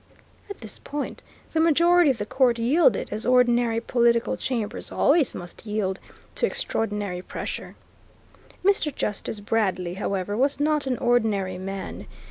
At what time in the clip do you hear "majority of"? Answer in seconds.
1.59-2.17